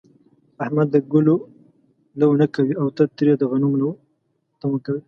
احمد 0.63 0.87
د 0.91 0.97
گلو 1.13 1.35
لو 2.19 2.29
نه 2.41 2.47
کوي، 2.55 2.73
او 2.81 2.87
ته 2.95 3.03
ترې 3.17 3.33
د 3.41 3.43
غنمو 3.51 3.79
لو 3.81 3.89
تمه 4.59 4.77
کوې. 4.85 4.99